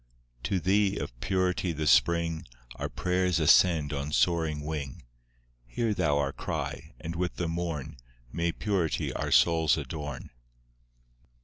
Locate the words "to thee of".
0.45-1.19